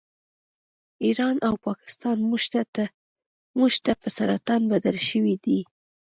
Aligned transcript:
ایران 1.05 1.35
او 1.47 1.53
پاکستان 1.65 2.17
موږ 3.59 3.73
ته 3.83 3.91
په 4.01 4.07
سرطان 4.17 4.61
بدل 4.73 4.97
شوي 5.09 5.35
دي 5.43 5.59